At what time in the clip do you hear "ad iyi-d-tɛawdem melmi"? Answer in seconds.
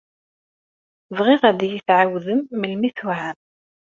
1.49-2.89